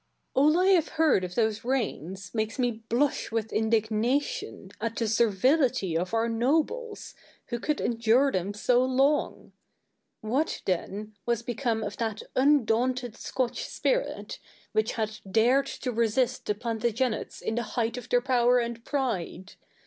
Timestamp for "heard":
0.87-1.23